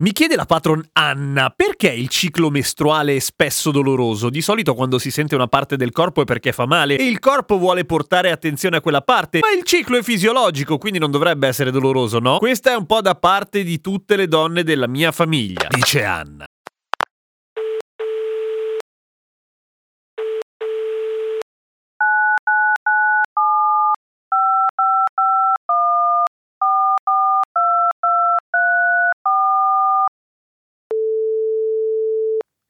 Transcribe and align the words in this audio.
Mi 0.00 0.12
chiede 0.12 0.36
la 0.36 0.44
patron 0.44 0.80
Anna 0.92 1.50
perché 1.50 1.88
il 1.88 2.06
ciclo 2.06 2.50
mestruale 2.50 3.16
è 3.16 3.18
spesso 3.18 3.72
doloroso. 3.72 4.30
Di 4.30 4.40
solito 4.40 4.74
quando 4.74 4.96
si 4.96 5.10
sente 5.10 5.34
una 5.34 5.48
parte 5.48 5.76
del 5.76 5.90
corpo 5.90 6.22
è 6.22 6.24
perché 6.24 6.52
fa 6.52 6.66
male 6.66 6.96
e 6.96 7.04
il 7.04 7.18
corpo 7.18 7.58
vuole 7.58 7.84
portare 7.84 8.30
attenzione 8.30 8.76
a 8.76 8.80
quella 8.80 9.02
parte, 9.02 9.40
ma 9.40 9.50
il 9.50 9.64
ciclo 9.64 9.98
è 9.98 10.02
fisiologico, 10.04 10.78
quindi 10.78 11.00
non 11.00 11.10
dovrebbe 11.10 11.48
essere 11.48 11.72
doloroso, 11.72 12.20
no? 12.20 12.38
Questa 12.38 12.70
è 12.70 12.76
un 12.76 12.86
po' 12.86 13.00
da 13.00 13.16
parte 13.16 13.64
di 13.64 13.80
tutte 13.80 14.14
le 14.14 14.28
donne 14.28 14.62
della 14.62 14.86
mia 14.86 15.10
famiglia, 15.10 15.66
dice 15.68 16.04
Anna. 16.04 16.44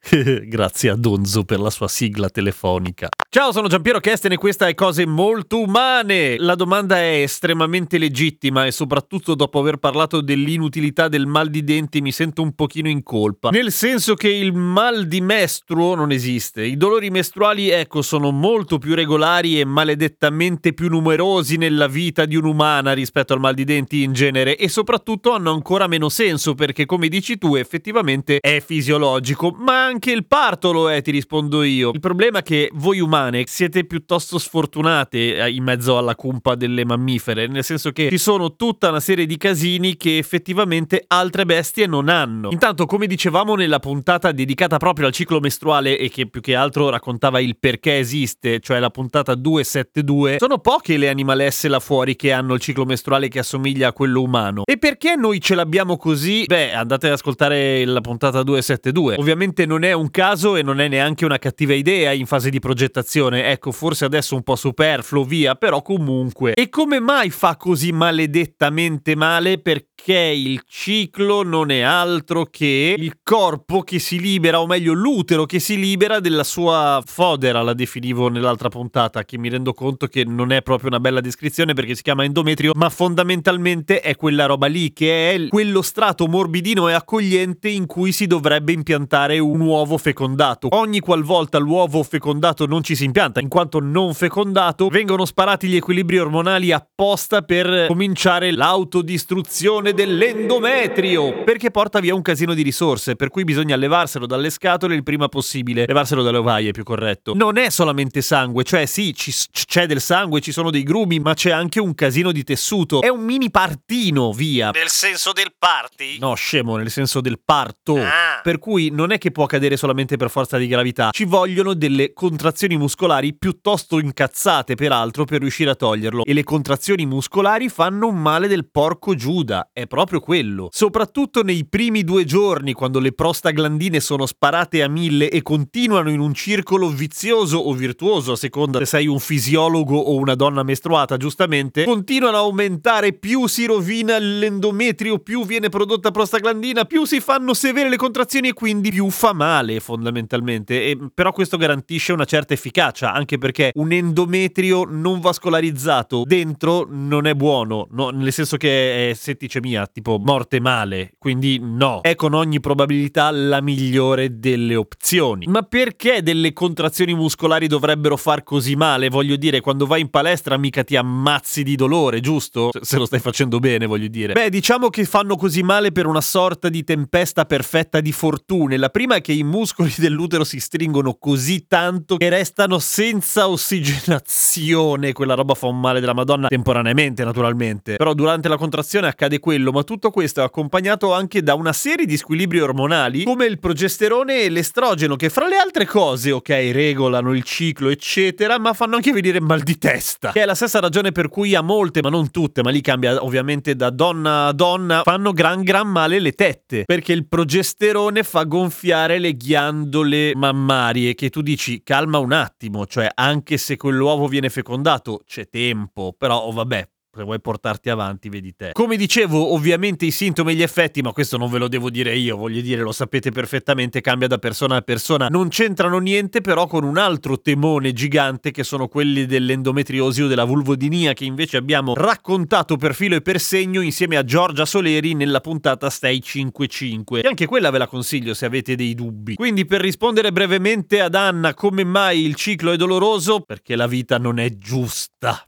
Grazie 0.46 0.90
a 0.90 0.96
Donzo 0.96 1.44
per 1.44 1.60
la 1.60 1.70
sua 1.70 1.88
sigla 1.88 2.28
telefonica. 2.30 3.08
Ciao, 3.30 3.52
sono 3.52 3.68
Giampiero 3.68 4.00
Kesten 4.00 4.32
e 4.32 4.36
questa 4.38 4.66
è 4.66 4.74
Cose 4.74 5.04
Molto 5.04 5.60
Umane. 5.60 6.38
La 6.38 6.54
domanda 6.54 6.96
è 6.96 7.20
estremamente 7.20 7.98
legittima 7.98 8.64
e 8.64 8.70
soprattutto 8.70 9.34
dopo 9.34 9.58
aver 9.58 9.76
parlato 9.76 10.22
dell'inutilità 10.22 11.08
del 11.08 11.26
mal 11.26 11.50
di 11.50 11.62
denti 11.62 12.00
mi 12.00 12.10
sento 12.10 12.40
un 12.40 12.54
pochino 12.54 12.88
in 12.88 13.02
colpa. 13.02 13.50
Nel 13.50 13.70
senso 13.70 14.14
che 14.14 14.28
il 14.30 14.54
mal 14.54 15.06
di 15.06 15.20
mestruo 15.20 15.94
non 15.94 16.10
esiste. 16.10 16.64
I 16.64 16.78
dolori 16.78 17.10
mestruali, 17.10 17.68
ecco, 17.68 18.00
sono 18.00 18.30
molto 18.30 18.78
più 18.78 18.94
regolari 18.94 19.60
e 19.60 19.66
maledettamente 19.66 20.72
più 20.72 20.88
numerosi 20.88 21.58
nella 21.58 21.86
vita 21.86 22.24
di 22.24 22.34
un'umana 22.34 22.94
rispetto 22.94 23.34
al 23.34 23.40
mal 23.40 23.52
di 23.52 23.64
denti 23.64 24.02
in 24.04 24.14
genere 24.14 24.56
e 24.56 24.70
soprattutto 24.70 25.32
hanno 25.32 25.52
ancora 25.52 25.86
meno 25.86 26.08
senso 26.08 26.54
perché 26.54 26.86
come 26.86 27.08
dici 27.08 27.36
tu 27.36 27.56
effettivamente 27.56 28.38
è 28.40 28.62
fisiologico, 28.64 29.50
ma 29.50 29.84
anche 29.84 29.97
il 30.06 30.26
parto 30.26 30.72
lo 30.72 30.90
è, 30.90 31.02
ti 31.02 31.10
rispondo 31.10 31.62
io. 31.62 31.90
Il 31.92 32.00
problema 32.00 32.38
è 32.38 32.42
che 32.42 32.70
voi 32.74 33.00
umane 33.00 33.44
siete 33.46 33.84
piuttosto 33.84 34.38
sfortunate 34.38 35.36
eh, 35.36 35.50
in 35.50 35.62
mezzo 35.62 35.98
alla 35.98 36.14
cumpa 36.14 36.54
delle 36.54 36.84
mammifere, 36.84 37.46
nel 37.46 37.64
senso 37.64 37.90
che 37.90 38.08
ci 38.08 38.18
sono 38.18 38.56
tutta 38.56 38.88
una 38.88 39.00
serie 39.00 39.26
di 39.26 39.36
casini 39.36 39.96
che 39.96 40.18
effettivamente 40.18 41.04
altre 41.06 41.44
bestie 41.44 41.86
non 41.86 42.08
hanno. 42.08 42.50
Intanto, 42.50 42.86
come 42.86 43.06
dicevamo 43.06 43.54
nella 43.54 43.78
puntata 43.78 44.32
dedicata 44.32 44.76
proprio 44.76 45.06
al 45.06 45.12
ciclo 45.12 45.40
mestruale 45.40 45.98
e 45.98 46.08
che 46.08 46.28
più 46.28 46.40
che 46.40 46.54
altro 46.54 46.88
raccontava 46.88 47.40
il 47.40 47.56
perché 47.58 47.98
esiste, 47.98 48.60
cioè 48.60 48.78
la 48.78 48.90
puntata 48.90 49.34
272, 49.34 50.36
sono 50.38 50.58
poche 50.58 50.96
le 50.96 51.08
animalesse 51.08 51.68
là 51.68 51.80
fuori 51.80 52.16
che 52.16 52.32
hanno 52.32 52.54
il 52.54 52.60
ciclo 52.60 52.84
mestruale 52.84 53.28
che 53.28 53.40
assomiglia 53.40 53.88
a 53.88 53.92
quello 53.92 54.22
umano. 54.22 54.62
E 54.64 54.78
perché 54.78 55.16
noi 55.16 55.40
ce 55.40 55.54
l'abbiamo 55.54 55.96
così? 55.96 56.44
Beh, 56.46 56.72
andate 56.72 57.06
ad 57.06 57.14
ascoltare 57.14 57.84
la 57.84 58.00
puntata 58.00 58.42
272. 58.42 59.16
Ovviamente 59.18 59.66
non 59.66 59.82
è 59.84 59.87
un 59.92 60.10
caso 60.10 60.56
e 60.56 60.62
non 60.62 60.80
è 60.80 60.88
neanche 60.88 61.24
una 61.24 61.38
cattiva 61.38 61.74
idea 61.74 62.12
in 62.12 62.26
fase 62.26 62.50
di 62.50 62.58
progettazione 62.58 63.50
ecco, 63.50 63.72
forse 63.72 64.04
adesso 64.04 64.34
un 64.34 64.42
po' 64.42 64.56
superfluo, 64.56 65.24
via, 65.24 65.54
però 65.54 65.82
comunque. 65.82 66.54
E 66.54 66.68
come 66.68 67.00
mai 67.00 67.30
fa 67.30 67.56
così 67.56 67.92
maledettamente 67.92 69.16
male? 69.16 69.58
Perché 69.58 70.14
il 70.14 70.62
ciclo 70.66 71.42
non 71.42 71.70
è 71.70 71.80
altro 71.80 72.44
che 72.44 72.94
il 72.96 73.18
corpo 73.22 73.82
che 73.82 73.98
si 73.98 74.20
libera, 74.20 74.60
o 74.60 74.66
meglio 74.66 74.92
l'utero 74.92 75.44
che 75.44 75.58
si 75.58 75.76
libera 75.76 76.20
della 76.20 76.44
sua 76.44 77.02
fodera, 77.04 77.62
la 77.62 77.74
definivo 77.74 78.28
nell'altra 78.28 78.68
puntata, 78.68 79.24
che 79.24 79.38
mi 79.38 79.48
rendo 79.48 79.72
conto 79.72 80.06
che 80.06 80.24
non 80.24 80.52
è 80.52 80.62
proprio 80.62 80.88
una 80.88 81.00
bella 81.00 81.20
descrizione 81.20 81.74
perché 81.74 81.94
si 81.94 82.02
chiama 82.02 82.24
endometrio, 82.24 82.72
ma 82.74 82.88
fondamentalmente 82.88 84.00
è 84.00 84.16
quella 84.16 84.46
roba 84.46 84.66
lì 84.66 84.92
che 84.92 85.32
è 85.32 85.48
quello 85.48 85.82
strato 85.82 86.26
morbidino 86.26 86.88
e 86.88 86.92
accogliente 86.92 87.68
in 87.68 87.86
cui 87.86 88.12
si 88.12 88.26
dovrebbe 88.26 88.72
impiantare 88.72 89.38
un 89.38 89.60
uovo 89.78 89.96
fecondato. 89.96 90.68
Ogni 90.72 90.98
qualvolta 90.98 91.58
l'uovo 91.58 92.02
fecondato 92.02 92.66
non 92.66 92.82
ci 92.82 92.96
si 92.96 93.04
impianta, 93.04 93.38
in 93.38 93.48
quanto 93.48 93.78
non 93.78 94.12
fecondato, 94.12 94.88
vengono 94.88 95.24
sparati 95.24 95.68
gli 95.68 95.76
equilibri 95.76 96.18
ormonali 96.18 96.72
apposta 96.72 97.42
per 97.42 97.86
cominciare 97.86 98.50
l'autodistruzione 98.50 99.92
dell'endometrio, 99.92 101.44
perché 101.44 101.70
porta 101.70 102.00
via 102.00 102.14
un 102.14 102.22
casino 102.22 102.54
di 102.54 102.62
risorse, 102.62 103.14
per 103.14 103.30
cui 103.30 103.44
bisogna 103.44 103.76
levarselo 103.76 104.26
dalle 104.26 104.50
scatole 104.50 104.96
il 104.96 105.04
prima 105.04 105.28
possibile, 105.28 105.86
levarselo 105.86 106.22
dalle 106.22 106.38
ovaie 106.38 106.72
più 106.72 106.82
corretto. 106.82 107.34
Non 107.34 107.56
è 107.56 107.70
solamente 107.70 108.20
sangue, 108.20 108.64
cioè 108.64 108.84
sì, 108.84 109.14
ci, 109.14 109.32
c'è 109.52 109.86
del 109.86 110.00
sangue, 110.00 110.40
ci 110.40 110.50
sono 110.50 110.70
dei 110.70 110.82
grumi, 110.82 111.20
ma 111.20 111.34
c'è 111.34 111.50
anche 111.50 111.78
un 111.78 111.94
casino 111.94 112.32
di 112.32 112.42
tessuto. 112.42 113.00
È 113.00 113.08
un 113.08 113.22
mini 113.22 113.48
partino, 113.50 114.32
via. 114.32 114.70
Nel 114.70 114.88
senso 114.88 115.32
del 115.32 115.52
party? 115.56 116.18
No, 116.18 116.34
scemo, 116.34 116.76
nel 116.76 116.90
senso 116.90 117.20
del 117.20 117.38
parto. 117.44 117.96
Ah. 117.96 118.40
Per 118.42 118.58
cui 118.58 118.90
non 118.90 119.12
è 119.12 119.18
che 119.18 119.30
può 119.30 119.46
accadere 119.68 119.76
solamente 119.76 120.16
per 120.16 120.30
forza 120.30 120.56
di 120.56 120.66
gravità, 120.66 121.10
ci 121.12 121.24
vogliono 121.24 121.74
delle 121.74 122.12
contrazioni 122.12 122.76
muscolari 122.76 123.34
piuttosto 123.34 123.98
incazzate 123.98 124.74
peraltro 124.74 125.24
per 125.24 125.40
riuscire 125.40 125.70
a 125.70 125.74
toglierlo. 125.74 126.24
E 126.24 126.32
le 126.32 126.44
contrazioni 126.44 127.06
muscolari 127.06 127.68
fanno 127.68 128.10
male 128.10 128.48
del 128.48 128.68
porco 128.70 129.14
Giuda, 129.14 129.70
è 129.72 129.86
proprio 129.86 130.20
quello. 130.20 130.68
Soprattutto 130.72 131.42
nei 131.42 131.66
primi 131.66 132.02
due 132.02 132.24
giorni 132.24 132.72
quando 132.72 132.98
le 132.98 133.12
prostaglandine 133.12 134.00
sono 134.00 134.26
sparate 134.26 134.82
a 134.82 134.88
mille 134.88 135.28
e 135.28 135.42
continuano 135.42 136.10
in 136.10 136.20
un 136.20 136.32
circolo 136.34 136.88
vizioso 136.88 137.58
o 137.58 137.72
virtuoso 137.72 138.32
a 138.32 138.36
seconda 138.36 138.78
se 138.78 138.86
sei 138.86 139.06
un 139.06 139.18
fisiologo 139.18 139.96
o 139.96 140.16
una 140.16 140.34
donna 140.34 140.62
mestruata 140.62 141.16
giustamente, 141.16 141.84
continuano 141.84 142.36
a 142.36 142.40
aumentare. 142.40 143.12
Più 143.12 143.46
si 143.46 143.66
rovina 143.66 144.18
l'endometrio, 144.18 145.18
più 145.18 145.44
viene 145.44 145.68
prodotta 145.68 146.10
prostaglandina, 146.10 146.84
più 146.84 147.04
si 147.04 147.20
fanno 147.20 147.54
severe 147.54 147.88
le 147.88 147.96
contrazioni 147.96 148.48
e 148.48 148.52
quindi 148.52 148.90
più 148.90 149.10
fa 149.10 149.32
male 149.32 149.57
fondamentalmente. 149.80 150.84
E, 150.84 150.98
però 151.14 151.32
questo 151.32 151.56
garantisce 151.56 152.12
una 152.12 152.24
certa 152.24 152.54
efficacia, 152.54 153.12
anche 153.12 153.38
perché 153.38 153.70
un 153.74 153.92
endometrio 153.92 154.84
non 154.84 155.20
vascolarizzato 155.20 156.22
dentro 156.24 156.86
non 156.88 157.26
è 157.26 157.34
buono, 157.34 157.86
no? 157.90 158.10
nel 158.10 158.32
senso 158.32 158.56
che 158.56 159.10
è 159.10 159.14
setticemia, 159.14 159.86
tipo 159.86 160.18
morte 160.18 160.60
male, 160.60 161.12
quindi 161.18 161.58
no, 161.60 162.00
è 162.02 162.14
con 162.14 162.34
ogni 162.34 162.60
probabilità 162.60 163.30
la 163.30 163.60
migliore 163.60 164.38
delle 164.38 164.74
opzioni. 164.74 165.46
Ma 165.46 165.62
perché 165.62 166.22
delle 166.22 166.52
contrazioni 166.52 167.14
muscolari 167.14 167.66
dovrebbero 167.66 168.16
far 168.16 168.42
così 168.42 168.76
male? 168.76 169.08
Voglio 169.08 169.36
dire, 169.36 169.60
quando 169.60 169.86
vai 169.86 170.00
in 170.00 170.10
palestra 170.10 170.56
mica 170.56 170.84
ti 170.84 170.96
ammazzi 170.96 171.62
di 171.62 171.76
dolore, 171.76 172.20
giusto? 172.20 172.70
Se 172.80 172.96
lo 172.96 173.06
stai 173.06 173.20
facendo 173.20 173.58
bene, 173.58 173.86
voglio 173.86 174.08
dire. 174.08 174.32
Beh, 174.32 174.50
diciamo 174.50 174.88
che 174.88 175.04
fanno 175.04 175.36
così 175.36 175.62
male 175.62 175.92
per 175.92 176.06
una 176.06 176.20
sorta 176.20 176.68
di 176.68 176.84
tempesta 176.84 177.44
perfetta 177.44 178.00
di 178.00 178.12
fortune. 178.12 178.76
La 178.76 178.90
prima 178.90 179.16
è 179.16 179.20
che 179.20 179.32
i 179.32 179.42
muscoli 179.48 179.92
dell'utero 179.96 180.44
si 180.44 180.60
stringono 180.60 181.14
così 181.14 181.66
tanto 181.66 182.16
che 182.16 182.28
restano 182.28 182.78
senza 182.78 183.48
ossigenazione, 183.48 185.12
quella 185.12 185.34
roba 185.34 185.54
fa 185.54 185.66
un 185.66 185.80
male 185.80 186.00
della 186.00 186.14
Madonna 186.14 186.48
temporaneamente 186.48 187.24
naturalmente, 187.24 187.96
però 187.96 188.14
durante 188.14 188.48
la 188.48 188.56
contrazione 188.56 189.08
accade 189.08 189.38
quello, 189.38 189.72
ma 189.72 189.82
tutto 189.82 190.10
questo 190.10 190.40
è 190.40 190.44
accompagnato 190.44 191.12
anche 191.12 191.42
da 191.42 191.54
una 191.54 191.72
serie 191.72 192.06
di 192.06 192.16
squilibri 192.16 192.60
ormonali 192.60 193.24
come 193.24 193.46
il 193.46 193.58
progesterone 193.58 194.42
e 194.42 194.48
l'estrogeno 194.50 195.16
che 195.16 195.30
fra 195.30 195.46
le 195.48 195.56
altre 195.56 195.86
cose, 195.86 196.30
ok, 196.32 196.48
regolano 196.48 197.34
il 197.34 197.42
ciclo 197.42 197.88
eccetera, 197.88 198.58
ma 198.58 198.72
fanno 198.72 198.96
anche 198.96 199.12
venire 199.12 199.40
mal 199.40 199.62
di 199.62 199.78
testa, 199.78 200.32
che 200.32 200.42
è 200.42 200.44
la 200.44 200.54
stessa 200.54 200.80
ragione 200.80 201.12
per 201.12 201.28
cui 201.28 201.54
a 201.54 201.62
molte, 201.62 202.02
ma 202.02 202.10
non 202.10 202.30
tutte, 202.30 202.62
ma 202.62 202.70
lì 202.70 202.80
cambia 202.80 203.22
ovviamente 203.22 203.74
da 203.74 203.90
donna 203.90 204.46
a 204.46 204.52
donna, 204.52 205.02
fanno 205.04 205.32
gran 205.32 205.62
gran 205.62 205.88
male 205.88 206.18
le 206.18 206.32
tette, 206.32 206.84
perché 206.84 207.12
il 207.12 207.26
progesterone 207.26 208.22
fa 208.22 208.44
gonfiare 208.44 209.18
le 209.18 209.36
ghiandole 209.38 210.34
mammarie 210.34 211.14
che 211.14 211.30
tu 211.30 211.40
dici 211.40 211.82
calma 211.82 212.18
un 212.18 212.32
attimo 212.32 212.84
cioè 212.84 213.08
anche 213.14 213.56
se 213.56 213.76
quell'uovo 213.76 214.26
viene 214.26 214.50
fecondato 214.50 215.22
c'è 215.24 215.48
tempo, 215.48 216.14
però 216.16 216.40
oh, 216.44 216.52
vabbè, 216.52 216.88
se 217.18 217.24
vuoi 217.24 217.40
portarti 217.40 217.90
avanti, 217.90 218.28
vedi 218.28 218.54
te. 218.54 218.70
Come 218.72 218.96
dicevo, 218.96 219.52
ovviamente 219.52 220.06
i 220.06 220.12
sintomi 220.12 220.52
e 220.52 220.54
gli 220.54 220.62
effetti, 220.62 221.02
ma 221.02 221.12
questo 221.12 221.36
non 221.36 221.50
ve 221.50 221.58
lo 221.58 221.66
devo 221.66 221.90
dire 221.90 222.14
io, 222.16 222.36
voglio 222.36 222.60
dire, 222.60 222.82
lo 222.82 222.92
sapete 222.92 223.32
perfettamente, 223.32 224.00
cambia 224.00 224.28
da 224.28 224.38
persona 224.38 224.76
a 224.76 224.82
persona. 224.82 225.26
Non 225.28 225.48
c'entrano 225.48 225.98
niente 225.98 226.40
però 226.40 226.66
con 226.66 226.84
un 226.84 226.96
altro 226.96 227.40
temone 227.40 227.92
gigante 227.92 228.52
che 228.52 228.62
sono 228.62 228.86
quelli 228.86 229.26
dell'endometriosi 229.26 230.22
o 230.22 230.26
della 230.28 230.44
vulvodinia 230.44 231.12
che 231.12 231.24
invece 231.24 231.56
abbiamo 231.56 231.94
raccontato 231.94 232.76
per 232.76 232.94
filo 232.94 233.16
e 233.16 233.20
per 233.20 233.40
segno 233.40 233.80
insieme 233.80 234.16
a 234.16 234.24
Giorgia 234.24 234.64
Soleri 234.64 235.14
nella 235.14 235.40
puntata 235.40 235.90
Stay 235.90 236.20
55. 236.20 237.22
E 237.22 237.26
anche 237.26 237.46
quella 237.46 237.70
ve 237.70 237.78
la 237.78 237.88
consiglio 237.88 238.32
se 238.34 238.46
avete 238.46 238.76
dei 238.76 238.94
dubbi. 238.94 239.34
Quindi 239.34 239.64
per 239.64 239.80
rispondere 239.80 240.30
brevemente 240.30 241.00
ad 241.00 241.16
Anna 241.16 241.54
come 241.54 241.82
mai 241.82 242.24
il 242.24 242.36
ciclo 242.36 242.70
è 242.70 242.76
doloroso, 242.76 243.40
perché 243.40 243.74
la 243.74 243.88
vita 243.88 244.18
non 244.18 244.38
è 244.38 244.56
giusta. 244.56 245.47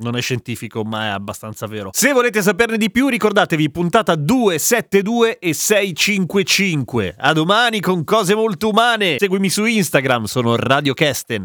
Non 0.00 0.16
è 0.16 0.20
scientifico, 0.20 0.84
ma 0.84 1.06
è 1.06 1.08
abbastanza 1.08 1.66
vero. 1.66 1.90
Se 1.92 2.12
volete 2.12 2.40
saperne 2.40 2.76
di 2.76 2.90
più, 2.90 3.08
ricordatevi 3.08 3.70
puntata 3.70 4.14
272 4.14 5.38
e 5.38 5.52
655. 5.52 7.16
A 7.18 7.32
domani 7.32 7.80
con 7.80 8.04
cose 8.04 8.34
molto 8.34 8.68
umane. 8.68 9.16
Seguimi 9.18 9.48
su 9.50 9.64
Instagram, 9.64 10.24
sono 10.24 10.54
Radio 10.54 10.94
Kesten. 10.94 11.44